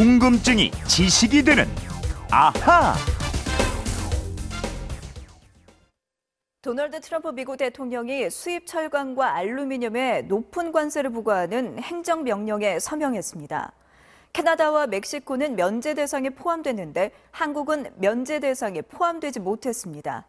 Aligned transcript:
궁금증이 0.00 0.70
지식이 0.88 1.42
되는 1.44 1.66
아하. 2.30 2.94
도널드 6.62 7.02
트럼프 7.02 7.28
미국 7.28 7.58
대통령이 7.58 8.30
수입 8.30 8.66
철강과 8.66 9.34
알루미늄에 9.34 10.22
높은 10.22 10.72
관세를 10.72 11.10
부과하는 11.10 11.78
행정명령에 11.82 12.78
서명했습니다. 12.78 13.72
캐나다와 14.32 14.86
멕시코는 14.86 15.56
면제 15.56 15.92
대상에 15.92 16.30
포함됐는데 16.30 17.10
한국은 17.30 17.92
면제 17.96 18.40
대상에 18.40 18.80
포함되지 18.80 19.40
못했습니다. 19.40 20.26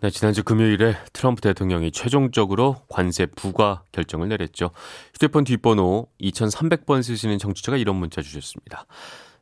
네, 0.00 0.10
지난주 0.10 0.42
금요일에 0.42 0.96
트럼프 1.12 1.40
대통령이 1.40 1.92
최종적으로 1.92 2.76
관세 2.88 3.26
부과 3.26 3.84
결정을 3.92 4.28
내렸죠. 4.28 4.70
휴대폰 5.14 5.44
뒷번호 5.44 6.08
2300번 6.20 7.02
쓰시는 7.02 7.38
정치자가 7.38 7.78
이런 7.78 7.96
문자 7.96 8.20
주셨습니다. 8.20 8.86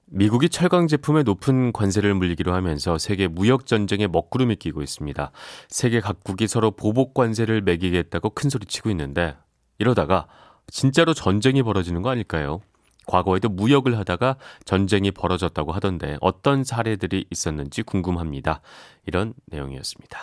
미국이 0.06 0.50
철강 0.50 0.88
제품에 0.88 1.22
높은 1.22 1.72
관세를 1.72 2.14
물리기로 2.14 2.52
하면서 2.52 2.98
세계 2.98 3.28
무역 3.28 3.64
전쟁에 3.64 4.06
먹구름이 4.06 4.56
끼고 4.56 4.82
있습니다. 4.82 5.32
세계 5.68 6.00
각국이 6.00 6.46
서로 6.46 6.70
보복 6.70 7.14
관세를 7.14 7.62
매기겠다고 7.62 8.30
큰 8.30 8.50
소리 8.50 8.66
치고 8.66 8.90
있는데 8.90 9.34
이러다가 9.78 10.26
진짜로 10.66 11.14
전쟁이 11.14 11.62
벌어지는 11.62 12.02
거 12.02 12.10
아닐까요? 12.10 12.60
과거에도 13.06 13.48
무역을 13.48 13.98
하다가 13.98 14.36
전쟁이 14.64 15.10
벌어졌다고 15.10 15.72
하던데 15.72 16.16
어떤 16.20 16.64
사례들이 16.64 17.26
있었는지 17.30 17.82
궁금합니다. 17.82 18.60
이런 19.06 19.34
내용이었습니다. 19.46 20.18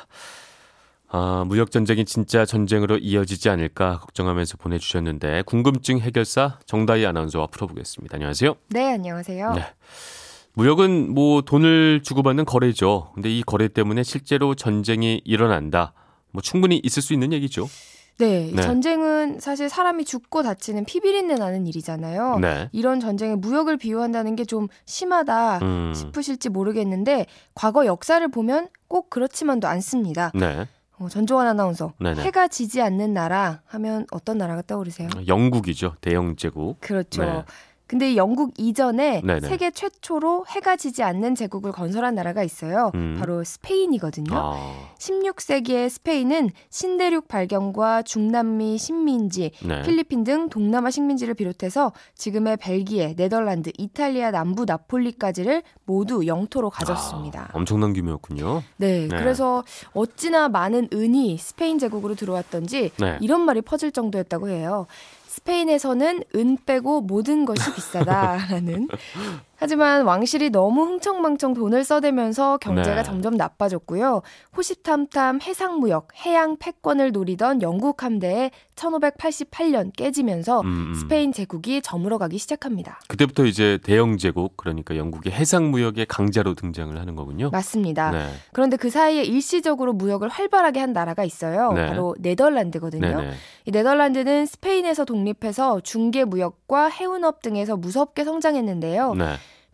아, 1.11 1.43
무역 1.47 1.71
전쟁이 1.71 2.05
진짜 2.05 2.45
전쟁으로 2.45 2.97
이어지지 2.97 3.49
않을까 3.49 3.99
걱정하면서 3.99 4.57
보내주셨는데 4.57 5.41
궁금증 5.43 5.99
해결사 5.99 6.59
정다희 6.65 7.05
아나운서와 7.05 7.47
풀어보겠습니다. 7.47 8.15
안녕하세요. 8.15 8.55
네, 8.69 8.93
안녕하세요. 8.93 9.53
네. 9.53 9.65
무역은 10.53 11.13
뭐 11.13 11.41
돈을 11.41 12.01
주고받는 12.03 12.45
거래죠. 12.45 13.11
근데 13.15 13.29
이 13.29 13.41
거래 13.43 13.67
때문에 13.67 14.03
실제로 14.03 14.53
전쟁이 14.53 15.21
일어난다. 15.25 15.93
뭐 16.31 16.41
충분히 16.41 16.79
있을 16.83 17.01
수 17.01 17.13
있는 17.13 17.33
얘기죠. 17.33 17.67
네, 18.19 18.51
네, 18.53 18.61
전쟁은 18.61 19.39
사실 19.39 19.69
사람이 19.69 20.03
죽고 20.05 20.43
다치는 20.43 20.83
피비린내 20.85 21.35
나는 21.35 21.65
일이잖아요. 21.65 22.39
네. 22.39 22.69
이런 22.73 22.99
전쟁에 22.99 23.35
무역을 23.35 23.77
비유한다는 23.77 24.35
게 24.35 24.43
좀 24.49 24.67
심하다 24.85 25.59
음. 25.61 25.93
싶으실지 25.95 26.49
모르겠는데 26.49 27.27
과거 27.53 27.85
역사를 27.85 28.25
보면 28.27 28.67
꼭 28.87 29.09
그렇지만도 29.09 29.67
않습니다. 29.67 30.31
네. 30.33 30.67
어, 30.97 31.07
전조환 31.07 31.47
아나운서 31.47 31.93
네네. 31.99 32.23
해가 32.23 32.47
지지 32.49 32.81
않는 32.81 33.13
나라 33.13 33.61
하면 33.67 34.05
어떤 34.11 34.37
나라가 34.37 34.61
떠오르세요? 34.63 35.07
영국이죠 35.27 35.95
대영 36.01 36.35
제국. 36.35 36.77
그렇죠. 36.81 37.45
네. 37.89 37.99
근데 37.99 38.15
영국 38.15 38.53
이전에 38.57 39.21
네네. 39.25 39.47
세계 39.47 39.71
최초로 39.71 40.45
해가 40.47 40.75
지지 40.75 41.01
않는 41.01 41.33
제국을 41.33 41.71
건설한 41.71 42.13
나라가 42.13 42.43
있어요. 42.43 42.91
음. 42.93 43.15
바로 43.19 43.43
스페인이거든요. 43.43 44.29
아. 44.31 44.75
16세기에 44.99 45.89
스페인은 45.89 46.51
신대륙 46.69 47.27
발견과 47.27 48.03
중남미 48.03 48.77
식민지, 48.77 49.51
네. 49.65 49.81
필리핀 49.81 50.23
등 50.23 50.49
동남아 50.49 50.91
식민지를 50.91 51.33
비롯해서 51.33 51.91
지금의 52.15 52.57
벨기에, 52.57 53.15
네덜란드, 53.15 53.71
이탈리아 53.77 54.29
남부 54.29 54.65
나폴리까지를 54.65 55.63
모두 55.85 56.27
영토로 56.27 56.69
가졌습니다. 56.69 57.49
아, 57.51 57.57
엄청난 57.57 57.93
규모였군요. 57.93 58.61
네, 58.77 59.07
네, 59.07 59.17
그래서 59.17 59.63
어찌나 59.93 60.47
많은 60.47 60.89
은이 60.93 61.37
스페인 61.39 61.79
제국으로 61.79 62.13
들어왔던지 62.13 62.91
네. 62.97 63.17
이런 63.21 63.41
말이 63.41 63.61
퍼질 63.61 63.91
정도였다고 63.91 64.49
해요. 64.49 64.85
스페인에서는 65.39 66.23
은 66.35 66.57
빼고 66.65 67.01
모든 67.01 67.45
것이 67.45 67.73
비싸다라는 67.73 68.89
하지만 69.59 70.03
왕실이 70.03 70.51
너무 70.51 70.85
흥청망청 70.85 71.53
돈을 71.53 71.83
써대면서 71.83 72.57
경제가 72.59 72.95
네. 72.95 73.03
점점 73.03 73.35
나빠졌고요. 73.35 74.21
호시탐탐 74.55 75.41
해상무역, 75.41 76.07
해양 76.25 76.57
패권을 76.57 77.11
노리던 77.11 77.61
영국 77.61 78.03
함대에 78.03 78.51
1588년 78.75 79.91
깨지면서 79.95 80.61
음, 80.61 80.91
음. 80.91 80.93
스페인 80.93 81.33
제국이 81.33 81.81
저물어가기 81.81 82.37
시작합니다. 82.37 83.01
그때부터 83.09 83.45
이제 83.45 83.77
대영 83.83 84.17
제국, 84.17 84.55
그러니까 84.55 84.95
영국의 84.95 85.33
해상무역의 85.33 86.05
강자로 86.05 86.53
등장을 86.55 86.97
하는 86.97 87.15
거군요. 87.15 87.49
맞습니다. 87.49 88.11
네. 88.11 88.29
그런데 88.53 88.77
그 88.77 88.89
사이에 88.89 89.23
일시적으로 89.23 89.91
무역을 89.91 90.29
활발하게 90.29 90.79
한 90.79 90.93
나라가 90.93 91.25
있어요. 91.25 91.73
네. 91.73 91.87
바로 91.87 92.15
네덜란드거든요. 92.19 93.01
네네. 93.01 93.33
이 93.65 93.71
네덜란드는 93.71 94.45
스페인에서 94.45 95.03
독립해서 95.03 95.81
중개 95.81 96.23
무역과 96.23 96.87
해운업 96.87 97.41
등에서 97.41 97.75
무섭게 97.75 98.23
성장했는데요. 98.23 99.15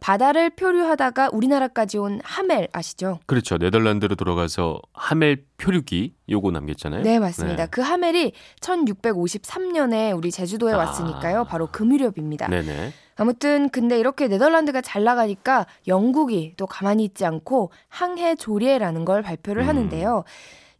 네. 0.05 0.11
바다를 0.11 0.51
표류하다가 0.51 1.29
우리나라까지 1.33 1.97
온 1.97 2.19
하멜 2.23 2.67
아시죠? 2.71 3.19
그렇죠. 3.25 3.57
네덜란드로 3.57 4.16
돌아가서 4.16 4.79
하멜 4.93 5.38
표류기 5.57 6.13
요거 6.29 6.51
남겼잖아요. 6.51 7.01
네, 7.01 7.17
맞습니다. 7.17 7.63
네. 7.63 7.69
그 7.71 7.81
하멜이 7.81 8.33
1653년에 8.61 10.16
우리 10.16 10.29
제주도에 10.31 10.73
아. 10.73 10.77
왔으니까요. 10.77 11.45
바로 11.45 11.67
그 11.71 11.81
무렵입니다. 11.81 12.47
네네. 12.47 12.93
아무튼 13.17 13.69
근데 13.69 13.97
이렇게 13.97 14.27
네덜란드가 14.27 14.81
잘 14.81 15.03
나가니까 15.03 15.66
영국이 15.88 16.53
또 16.57 16.67
가만히 16.67 17.03
있지 17.05 17.25
않고 17.25 17.72
항해 17.87 18.35
조례라는 18.35 19.05
걸 19.05 19.23
발표를 19.23 19.63
음. 19.63 19.67
하는데요. 19.69 20.23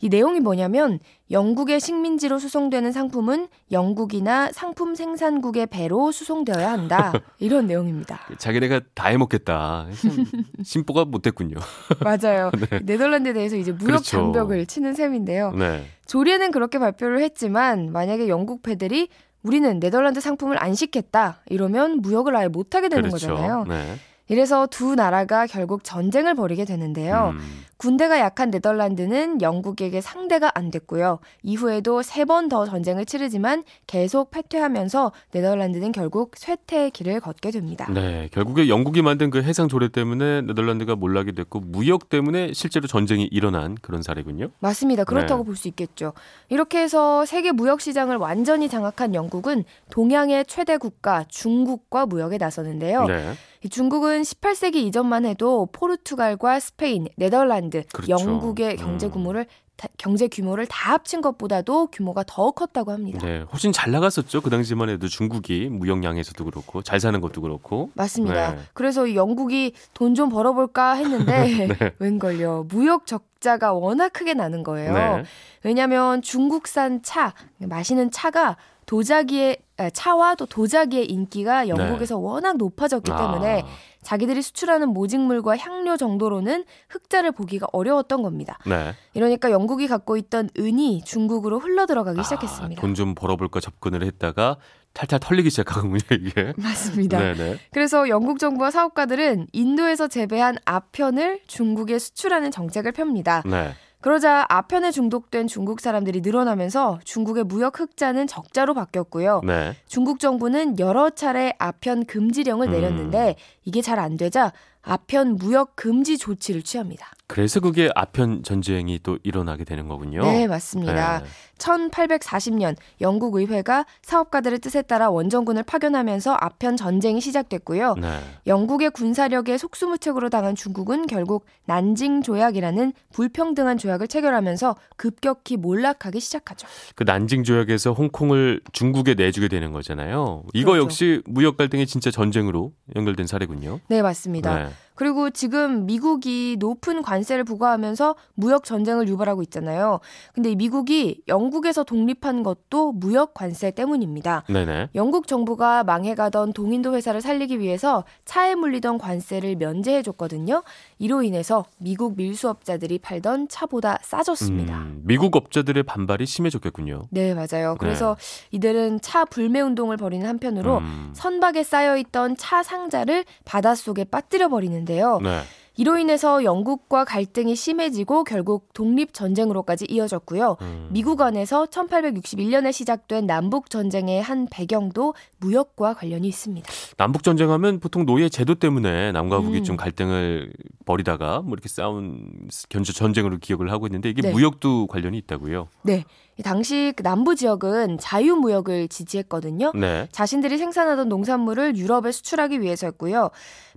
이 0.02 0.10
내용이 0.10 0.40
뭐냐면 0.40 1.00
영국의 1.32 1.80
식민지로 1.80 2.38
수송되는 2.38 2.92
상품은 2.92 3.48
영국이나 3.72 4.52
상품 4.52 4.94
생산국의 4.94 5.68
배로 5.68 6.12
수송되어야 6.12 6.72
한다. 6.72 7.14
이런 7.40 7.68
내용입니다. 7.68 8.20
자기네가 8.38 8.82
다 8.94 9.08
해먹겠다. 9.10 9.88
심보가 10.64 11.06
못됐군요. 11.06 11.56
맞아요. 12.02 12.52
네. 12.70 12.80
네덜란드에 12.84 13.34
대해서 13.34 13.56
이제 13.56 13.72
무역 13.72 13.86
그렇죠. 13.86 14.04
장벽을 14.04 14.66
치는 14.66 14.94
셈인데요. 14.94 15.52
네. 15.54 15.86
조례는 16.06 16.52
그렇게 16.52 16.78
발표를 16.78 17.22
했지만 17.22 17.92
만약에 17.92 18.28
영국 18.28 18.62
패들이 18.62 19.10
우리는 19.44 19.80
네덜란드 19.80 20.20
상품을 20.20 20.62
안 20.62 20.74
시켰다 20.74 21.42
이러면 21.48 22.02
무역을 22.02 22.36
아예 22.36 22.48
못하게 22.48 22.90
되는 22.90 23.10
그렇죠. 23.10 23.30
거잖아요. 23.30 23.66
네. 23.68 23.96
이래서 24.28 24.66
두 24.68 24.96
나라가 24.96 25.46
결국 25.46 25.84
전쟁을 25.84 26.34
벌이게 26.36 26.66
되는데요. 26.66 27.34
음. 27.36 27.66
군대가 27.78 28.20
약한 28.20 28.50
네덜란드는 28.52 29.42
영국에게 29.42 30.00
상대가 30.02 30.50
안 30.56 30.72
됐고요. 30.72 31.20
이후에도 31.44 32.02
세 32.02 32.26
번 32.26 32.50
더 32.50 32.66
전쟁을 32.66 33.06
치르지만 33.06 33.64
계속 33.86 34.32
패퇴하면서 34.32 35.12
네덜란드는 35.32 35.92
결국 35.92 36.32
쇠퇴의 36.36 36.92
길을 36.92 37.20
걷게 37.20 37.52
됩니다. 37.52 37.88
네, 37.92 38.30
결국에 38.32 38.68
영국이 38.68 39.02
만든 39.02 39.30
그 39.30 39.44
해상 39.44 39.68
조례 39.68 39.90
때문에 39.90 40.42
네덜란드가 40.42 40.96
몰락이 40.96 41.34
됐고 41.34 41.60
무역 41.60 42.10
때문에 42.10 42.54
실제로 42.54 42.88
전쟁이 42.88 43.26
일어난 43.26 43.76
그런 43.82 44.02
사례군요. 44.02 44.50
맞습니다. 44.60 45.04
그렇다고 45.04 45.44
네. 45.44 45.46
볼수 45.48 45.68
있겠죠. 45.68 46.14
이렇게 46.50 46.80
해서 46.82 47.26
세계 47.26 47.52
무역 47.52 47.82
시장을 47.82 48.18
완전히 48.18 48.70
장악한 48.70 49.14
영국은 49.14 49.64
동양의 49.92 50.46
최대 50.46 50.78
국가 50.78 51.26
중국과 51.28 52.06
무역에 52.08 52.38
나서는데요. 52.38 53.06
네. 53.06 53.34
중국은 53.70 54.15
18세기 54.22 54.76
이전만 54.76 55.26
해도 55.26 55.68
포르투갈과 55.72 56.60
스페인, 56.60 57.08
네덜란드, 57.18 57.84
그렇죠. 57.94 58.12
영국의 58.12 58.78
경제 58.78 59.08
음. 59.08 59.12
규모를 59.12 59.46
다, 59.78 59.90
경제 59.98 60.30
규모를 60.30 60.66
다 60.68 60.94
합친 60.94 61.20
것보다도 61.20 61.88
규모가 61.88 62.24
더 62.26 62.52
컸다고 62.52 62.94
합니다. 62.94 63.20
네, 63.26 63.42
훨씬 63.52 63.74
잘 63.74 63.92
나갔었죠. 63.92 64.40
그 64.40 64.50
당시만 64.50 64.88
해도 64.88 65.10
중국이 65.10 65.68
무역량에서도 65.70 66.46
그렇고 66.46 66.82
잘 66.82 67.02
사는 67.02 67.20
것도 67.20 67.42
그렇고. 67.42 67.90
맞습니다. 67.94 68.56
네. 68.56 68.62
그래서 68.74 69.14
영국이 69.16 69.74
돈 69.94 70.16
좀 70.16 70.30
벌어볼까 70.30 70.94
했는데 70.94 71.68
네. 71.78 71.92
웬걸요. 72.00 72.68
무역 72.70 73.06
적자가 73.06 73.74
워낙 73.74 74.14
크게 74.14 74.34
나는 74.34 74.64
거예요. 74.64 74.94
네. 74.94 75.24
왜냐하면 75.64 76.22
중국산 76.22 77.02
차, 77.04 77.34
마시는 77.58 78.12
차가 78.12 78.56
도자기의 78.86 79.58
차와 79.92 80.36
또 80.36 80.46
도자기의 80.46 81.08
인기가 81.08 81.68
영국에서 81.68 82.16
네. 82.16 82.22
워낙 82.22 82.56
높아졌기 82.58 83.12
아. 83.12 83.18
때문에 83.18 83.64
자기들이 84.06 84.42
수출하는 84.44 84.90
모직물과 84.90 85.58
향료 85.58 85.98
정도로는 85.98 86.64
흑자를 86.90 87.32
보기가 87.32 87.68
어려웠던 87.74 88.22
겁니다. 88.22 88.58
네. 88.66 88.94
이러니까 89.16 89.50
영국이 89.52 89.88
갖고 89.88 90.16
있던 90.16 90.50
은이 90.58 91.02
중국으로 91.04 91.58
흘러 91.60 91.86
들어가기 91.88 92.20
아, 92.20 92.24
시작했습니다. 92.24 92.80
돈 92.82 92.94
좀 92.96 93.16
벌어볼까 93.16 93.60
접근을 93.60 94.04
했다가 94.04 94.58
탈탈 94.94 95.20
털리기 95.20 95.50
시작하군요, 95.50 95.98
이게. 96.22 96.54
맞습니다. 96.56 97.18
네네. 97.20 97.58
그래서 97.74 98.08
영국 98.08 98.40
정부와 98.40 98.72
사업가들은 98.72 99.48
인도에서 99.52 100.08
재배한 100.08 100.56
아편을 100.66 101.42
중국에 101.48 102.00
수출하는 102.00 102.52
정책을 102.52 102.92
펴니다. 102.94 103.42
네. 103.46 103.74
그러자 104.02 104.46
아편에 104.50 104.92
중독된 104.92 105.48
중국 105.48 105.80
사람들이 105.80 106.22
늘어나면서 106.22 107.00
중국의 107.06 107.46
무역 107.46 107.80
흑자는 107.80 108.28
적자로 108.28 108.74
바뀌었고요. 108.76 109.42
네. 109.44 109.76
중국 109.88 110.20
정부는 110.20 110.78
여러 110.78 111.10
차례 111.10 111.54
아편 111.58 112.06
금지령을 112.06 112.68
음. 112.68 112.72
내렸는데 112.72 113.36
이게 113.64 113.82
잘 113.82 113.96
안 113.98 114.18
되자 114.18 114.52
아편 114.82 115.38
무역 115.38 115.76
금지 115.76 116.18
조치를 116.18 116.62
취합니다. 116.62 117.15
그래서 117.28 117.60
그게 117.60 117.90
아편 117.96 118.44
전쟁이 118.44 119.00
또 119.02 119.18
일어나게 119.24 119.64
되는 119.64 119.88
거군요. 119.88 120.22
네, 120.22 120.48
맞습니다. 120.48 121.20
네. 121.20 121.26
1840년 121.58 122.76
영국 123.02 123.36
의회가 123.36 123.86
사업가들의 124.02 124.60
뜻에 124.60 124.82
따라 124.82 125.10
원정군을 125.10 125.64
파견하면서 125.64 126.38
아편 126.40 126.78
전쟁이 126.78 127.22
시작됐고요. 127.22 127.96
네. 127.96 128.20
영국의 128.46 128.92
군사력에 128.92 129.58
속수무책으로 129.58 130.30
당한 130.30 130.56
중국은 130.56 131.08
결국 131.08 131.46
난징 131.66 132.22
조약이라는 132.22 132.94
불평등한 133.14 133.78
조약을 133.78 134.08
체결하면서 134.08 134.76
급격히 134.98 135.58
몰락하기 135.58 136.20
시작하죠. 136.20 136.68
그 136.96 137.04
난징 137.04 137.44
조약에서 137.44 137.94
홍콩을 137.94 138.62
중국에 138.72 139.16
내주게 139.16 139.48
되는 139.48 139.72
거잖아요. 139.72 140.44
이거 140.54 140.72
그렇죠. 140.72 140.84
역시 140.84 141.22
무역 141.26 141.58
갈등의 141.58 141.88
진짜 141.88 142.12
전쟁으로 142.12 142.74
연결된 142.96 143.28
사례군요. 143.28 143.80
네, 143.88 144.02
맞습니다. 144.02 144.56
네. 144.56 144.70
그리고 144.96 145.30
지금 145.30 145.86
미국이 145.86 146.56
높은 146.60 147.02
관세를 147.02 147.44
부과하면서 147.44 148.16
무역 148.34 148.64
전쟁을 148.64 149.08
유발하고 149.08 149.44
있잖아요. 149.44 150.00
근데 150.34 150.56
미국이 150.56 151.22
영국에서 151.28 151.84
독립한 151.84 152.44
것도 152.44 152.94
무역 152.94 153.34
관세 153.34 153.72
때문입니다. 153.72 154.44
네네. 154.48 154.90
영국 154.96 155.28
정부가 155.28 155.84
망해가던 155.84 156.54
동인도 156.54 156.96
회사를 156.96 157.22
살리기 157.22 157.60
위해서 157.60 158.06
차에 158.24 158.56
물리던 158.56 158.98
관세를 158.98 159.56
면제해 159.58 160.02
줬거든요. 160.02 160.64
이로 160.98 161.22
인해서 161.24 161.66
미국 161.78 162.16
밀수업자들이 162.16 163.00
팔던 163.00 163.50
차보다 163.50 164.00
싸졌습니다. 164.02 164.78
음, 164.78 165.02
미국 165.04 165.36
업자들의 165.36 165.84
반발이 165.84 166.26
심해졌겠군요. 166.26 167.08
네, 167.12 167.34
맞아요. 167.34 167.76
그래서 167.78 168.16
네. 168.18 168.58
이들은 168.58 169.02
차 169.02 169.26
불매 169.26 169.60
운동을 169.60 169.98
벌이는 169.98 170.26
한편으로 170.28 170.78
음. 170.78 171.12
선박에 171.14 171.64
쌓여 171.64 171.98
있던 171.98 172.38
차 172.38 172.64
상자를 172.64 173.26
바닷속에 173.44 174.06
빠뜨려 174.06 174.48
버리는 174.48 174.85
있는데요. 174.86 175.20
네. 175.22 175.42
이로 175.78 175.98
인해서 175.98 176.44
영국과 176.44 177.04
갈등이 177.04 177.56
심해지고 177.56 178.24
결국 178.24 178.74
독립 178.74 179.14
전쟁으로까지 179.14 179.86
이어졌고요. 179.90 180.58
음. 180.62 180.88
미국 180.92 181.22
안에서 181.22 181.66
1861년에 181.66 182.72
시작된 182.72 183.26
남북 183.26 183.70
전쟁의 183.70 184.22
한 184.22 184.48
배경도 184.50 185.14
무역과 185.40 185.96
관련이 185.96 186.28
있습니다. 186.28 186.68
남북 186.98 187.24
전쟁하면 187.24 187.80
보통 187.80 188.06
노예 188.06 188.30
제도 188.30 188.56
때문에 188.56 189.12
남과 189.12 189.42
북이 189.42 189.60
음. 189.60 189.64
좀 189.64 189.78
갈등을 189.78 190.54
벌이다가 190.86 191.42
뭐 191.42 191.54
이렇게 191.54 191.68
싸운 191.68 192.48
견주 192.70 192.94
전쟁으로 192.94 193.38
기억을 193.38 193.72
하고 193.72 193.88
있는데 193.88 194.10
이게 194.10 194.22
네. 194.22 194.32
무역도 194.32 194.88
관련이 194.88 195.18
있다고요. 195.18 195.68
네. 195.84 196.06
당시 196.44 196.92
그 196.96 197.04
남부 197.04 197.36
지역은 197.36 197.98
자유무역을 197.98 198.90
지지했거든요. 198.90 199.72
네. 199.74 200.08
자신들이 200.12 200.58
생산하던 200.58 201.08
농산물을 201.08 201.78
유럽에 201.78 202.12
수출하기 202.12 202.62
위해서였고요. 202.62 203.30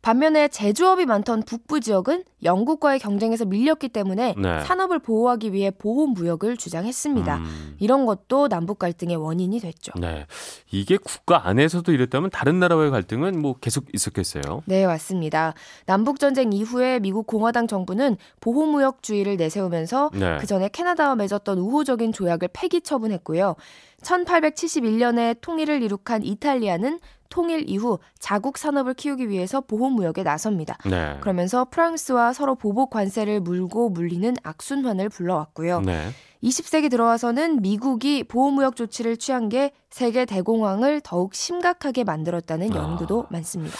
반면에 0.02 0.48
제조업이 0.48 1.06
많던 1.06 1.44
북부 1.44 1.80
지역은 1.88 2.25
영국과의 2.44 2.99
경쟁에서 2.99 3.46
밀렸기 3.46 3.88
때문에 3.88 4.35
네. 4.37 4.61
산업을 4.61 4.99
보호하기 4.99 5.55
위해 5.55 5.70
보호 5.70 6.06
무역을 6.06 6.58
주장했습니다. 6.58 7.37
음. 7.38 7.76
이런 7.81 8.05
것도 8.05 8.49
남북 8.49 8.79
갈등의 8.79 9.17
원인이 9.17 9.58
됐죠. 9.58 9.93
네. 9.99 10.26
이게 10.70 10.99
국가 10.99 11.49
안에서도 11.49 11.90
이랬다면 11.90 12.31
다른 12.31 12.61
나라와의 12.61 12.90
갈등은 12.90 13.40
뭐 13.40 13.55
계속 13.58 13.87
있었겠어요? 13.93 14.62
네, 14.67 14.87
맞습니다. 14.87 15.55
남북 15.87 16.20
전쟁 16.20 16.52
이후에 16.52 16.99
미국 17.00 17.26
공화당 17.26 17.67
정부는 17.67 18.17
보호 18.40 18.67
무역주의를 18.67 19.37
내세우면서 19.37 20.11
네. 20.12 20.37
그 20.38 20.46
전에 20.46 20.69
캐나다와 20.69 21.17
맺었던 21.17 21.58
우호적인 21.58 22.12
조약을 22.12 22.50
폐기 22.52 22.82
처분했고요. 22.82 23.56
1871년에 24.02 25.40
통일을 25.40 25.82
이룩한 25.82 26.23
이탈리아는 26.23 27.00
통일 27.28 27.69
이후 27.69 27.98
자국 28.19 28.58
산업을 28.58 28.94
키우기 28.94 29.28
위해서 29.28 29.60
보호무역에 29.60 30.22
나섭니다. 30.22 30.76
네. 30.84 31.16
그러면서 31.20 31.66
프랑스와 31.66 32.32
서로 32.32 32.54
보복 32.54 32.90
관세를 32.90 33.40
물고 33.40 33.90
물리는 33.90 34.34
악순환을 34.42 35.08
불러왔고요. 35.08 35.80
네. 35.80 36.10
20세기 36.42 36.90
들어와서는 36.90 37.62
미국이 37.62 38.25
보호무역 38.25 38.76
조치를 38.76 39.16
취한 39.16 39.48
게 39.48 39.72
세계 39.90 40.25
대공황을 40.25 41.00
더욱 41.02 41.34
심각하게 41.34 42.04
만들었다는 42.04 42.72
아. 42.72 42.76
연구도 42.76 43.25
아. 43.25 43.26
많습니다. 43.30 43.76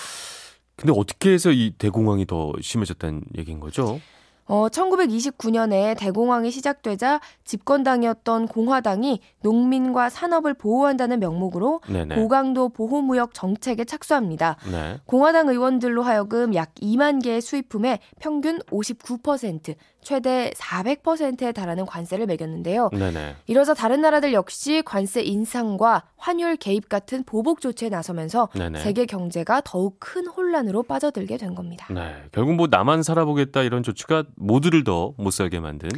근데 0.77 0.93
어떻게 0.97 1.31
해서 1.33 1.50
이 1.50 1.73
대공황이 1.77 2.25
더 2.27 2.53
심해졌다는 2.61 3.23
얘기인 3.37 3.59
거죠? 3.59 4.00
어, 4.49 4.69
1929년에 4.69 5.97
대공황이 5.97 6.50
시작되자 6.50 7.21
집권당이었던 7.45 8.49
공화당이 8.49 9.21
농민과 9.43 10.09
산업을 10.09 10.55
보호한다는 10.55 11.21
명목으로 11.21 11.83
네네. 11.87 12.17
고강도 12.17 12.71
보호무역 12.71 13.35
정책에 13.35 13.85
착수합니다. 13.85 14.56
네. 14.71 14.99
공화당 15.06 15.49
의원들로 15.49 16.03
하여금 16.03 16.55
약 16.55 16.75
2만 16.77 17.23
개의 17.23 17.43
수입품에 17.43 18.00
평균 18.21 18.59
59%, 18.71 19.75
최대 20.00 20.50
400%에 20.56 21.53
달하는 21.53 21.85
관세를 21.85 22.27
매겼는데요. 22.27 22.89
네네. 22.93 23.37
이러자 23.47 23.75
다른 23.75 24.00
나라들 24.00 24.33
역시 24.33 24.83
관세 24.85 25.21
인상과 25.21 26.05
환율 26.17 26.56
개입 26.56 26.89
같은 26.89 27.25
보복 27.25 27.61
조치에 27.61 27.91
나서면서 27.91 28.49
네네. 28.55 28.79
세계 28.79 29.05
경제가 29.05 29.61
더욱 29.65 29.97
큰 29.99 30.27
혼란으로 30.27 30.85
빠져들게 30.85 31.37
된 31.37 31.55
겁니다. 31.55 31.87
네, 31.93 32.15
결국 32.33 32.55
뭐 32.55 32.69
나만 32.71 33.03
살아보겠다 33.03 33.62
이런 33.62 33.83
조치가 33.83 34.25
모두를 34.38 34.85
더 34.85 35.14
못 35.19 35.31
살게 35.32 35.61
만든 35.61 35.88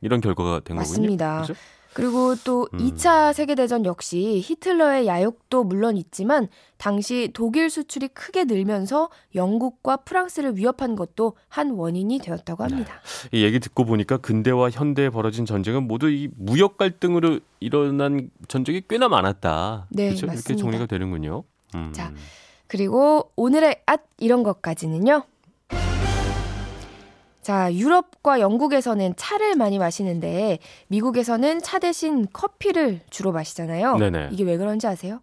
이런 0.00 0.20
결과가 0.20 0.60
된 0.60 0.76
맞습니다. 0.76 1.42
거군요. 1.42 1.54
그렇죠? 1.54 1.60
그리고 1.94 2.34
또 2.44 2.68
음. 2.74 2.78
2차 2.78 3.32
세계대전 3.32 3.86
역시 3.86 4.42
히틀러의 4.44 5.06
야욕도 5.06 5.64
물론 5.64 5.96
있지만 5.96 6.48
당시 6.76 7.30
독일 7.32 7.70
수출이 7.70 8.08
크게 8.08 8.44
늘면서 8.44 9.08
영국과 9.34 9.96
프랑스를 9.98 10.58
위협한 10.58 10.94
것도 10.94 11.36
한 11.48 11.70
원인이 11.70 12.18
되었다고 12.18 12.64
합니다. 12.64 13.00
네. 13.30 13.38
이 13.38 13.44
얘기 13.44 13.58
듣고 13.60 13.86
보니까 13.86 14.18
근대와 14.18 14.68
현대에 14.68 15.08
벌어진 15.08 15.46
전쟁은 15.46 15.88
모두 15.88 16.10
이 16.10 16.28
무역 16.36 16.76
갈등으로 16.76 17.40
일어난 17.60 18.28
전쟁이 18.46 18.82
꽤나 18.86 19.08
많았다. 19.08 19.86
네, 19.88 20.08
그렇죠? 20.08 20.26
맞습니다. 20.26 20.50
이렇게 20.50 20.60
정리가 20.62 20.84
되는군요. 20.86 21.44
음. 21.76 21.92
자, 21.94 22.12
그리고 22.66 23.32
오늘의 23.36 23.80
앗 23.86 24.02
이런 24.18 24.42
것까지는요. 24.42 25.22
자, 27.46 27.72
유럽과 27.72 28.40
영국에서는 28.40 29.14
차를 29.14 29.54
많이 29.54 29.78
마시는데 29.78 30.58
미국에서는 30.88 31.60
차 31.62 31.78
대신 31.78 32.26
커피를 32.32 33.02
주로 33.08 33.30
마시잖아요. 33.30 33.98
네네. 33.98 34.30
이게 34.32 34.42
왜 34.42 34.56
그런지 34.56 34.88
아세요? 34.88 35.20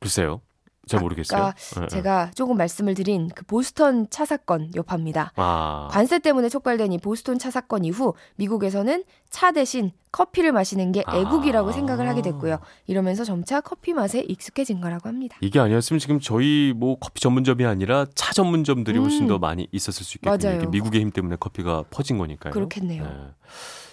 글쎄요. 0.00 0.40
잘 0.88 1.00
모르겠어요. 1.00 1.52
네, 1.74 1.80
네. 1.80 1.86
제가 1.88 2.30
조금 2.34 2.56
말씀을 2.56 2.94
드린 2.94 3.28
그 3.34 3.44
보스턴 3.44 4.08
차 4.10 4.24
사건 4.24 4.70
여파입니다. 4.74 5.32
아. 5.36 5.88
관세 5.90 6.18
때문에 6.18 6.48
촉발된 6.48 6.92
이 6.92 6.98
보스턴 6.98 7.38
차 7.38 7.50
사건 7.50 7.84
이후 7.84 8.14
미국에서는 8.36 9.04
차 9.30 9.52
대신 9.52 9.92
커피를 10.10 10.52
마시는 10.52 10.92
게 10.92 11.04
애국이라고 11.12 11.68
아. 11.68 11.72
생각을 11.72 12.08
하게 12.08 12.22
됐고요. 12.22 12.58
이러면서 12.86 13.24
점차 13.24 13.60
커피 13.60 13.92
맛에 13.92 14.20
익숙해진 14.20 14.80
거라고 14.80 15.08
합니다. 15.08 15.36
이게 15.40 15.60
아니었으면 15.60 16.00
지금 16.00 16.18
저희 16.18 16.72
뭐 16.74 16.98
커피 16.98 17.20
전문점이 17.20 17.64
아니라 17.66 18.06
차 18.14 18.32
전문점들이 18.32 18.98
훨씬 18.98 19.24
음. 19.24 19.28
더 19.28 19.38
많이 19.38 19.68
있었을 19.70 20.04
수 20.04 20.18
있겠군요. 20.18 20.70
미국의 20.70 21.00
힘 21.00 21.10
때문에 21.10 21.36
커피가 21.38 21.84
퍼진 21.90 22.18
거니까요. 22.18 22.52
그렇겠네요. 22.52 23.02
네. 23.04 23.10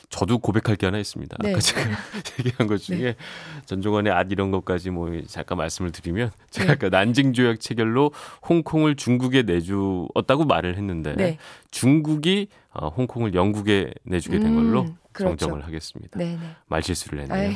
저도 0.09 0.39
고백할 0.39 0.75
게 0.75 0.85
하나 0.85 0.97
있습니다. 0.97 1.37
네. 1.41 1.51
아까 1.51 1.59
제가 1.59 1.81
얘기한 2.39 2.67
것 2.67 2.77
중에 2.77 2.97
네. 2.97 3.15
전종환의 3.65 4.13
앗 4.13 4.27
이런 4.31 4.51
것까지 4.51 4.89
뭐 4.89 5.09
잠깐 5.27 5.57
말씀을 5.57 5.91
드리면 5.91 6.31
제가 6.51 6.67
네. 6.67 6.71
아까 6.73 6.89
난징 6.89 7.33
조약 7.33 7.59
체결로 7.59 8.11
홍콩을 8.47 8.95
중국에 8.95 9.43
내주었다고 9.43 10.45
말을 10.45 10.75
했는데 10.77 11.15
네. 11.15 11.37
중국이 11.71 12.47
어, 12.71 12.89
홍콩을 12.89 13.33
영국에 13.33 13.93
내주게 14.03 14.39
된 14.39 14.55
걸로 14.55 14.81
음, 14.81 14.97
그렇죠. 15.11 15.37
정정을 15.37 15.65
하겠습니다. 15.65 16.19
네, 16.19 16.37
네. 16.39 16.49
말실수를 16.67 17.21
했네요. 17.21 17.55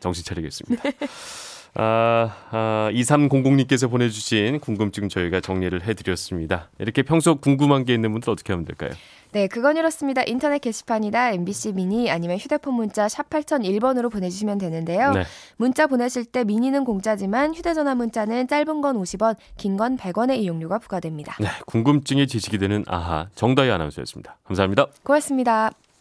정신 0.00 0.24
차리겠습니다. 0.24 0.82
아, 1.78 2.34
아, 2.50 2.90
2300님께서 2.92 3.90
보내주신 3.90 4.60
궁금증 4.60 5.08
저희가 5.08 5.40
정리를 5.40 5.82
해드렸습니다. 5.86 6.70
이렇게 6.78 7.02
평소 7.02 7.36
궁금한 7.36 7.84
게 7.84 7.92
있는 7.94 8.12
분들 8.12 8.30
어떻게 8.30 8.52
하면 8.52 8.64
될까요? 8.64 8.90
네, 9.32 9.46
그건 9.48 9.76
이렇습니다. 9.76 10.22
인터넷 10.26 10.60
게시판이나 10.60 11.32
MBC 11.32 11.72
미니 11.72 12.10
아니면 12.10 12.38
휴대폰 12.38 12.72
문자 12.74 13.08
샵 13.08 13.28
8001번으로 13.28 14.10
보내주시면 14.10 14.56
되는데요. 14.56 15.12
네. 15.12 15.24
문자 15.58 15.86
보내실 15.86 16.24
때 16.24 16.44
미니는 16.44 16.84
공짜지만 16.84 17.54
휴대전화 17.54 17.94
문자는 17.94 18.48
짧은 18.48 18.80
건 18.80 18.96
50원, 19.02 19.36
긴 19.58 19.76
건 19.76 19.98
100원의 19.98 20.38
이용료가 20.38 20.78
부과됩니다. 20.78 21.36
네, 21.38 21.48
궁금증이 21.66 22.26
지식이 22.26 22.56
되는 22.56 22.84
아하 22.88 23.28
정다희 23.34 23.70
아나운서였습니다. 23.70 24.38
감사합니다. 24.44 24.86
고맙습니다. 25.02 25.70